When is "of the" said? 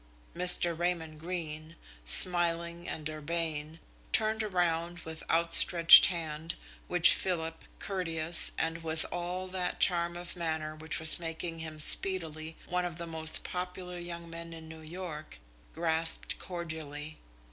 12.83-13.05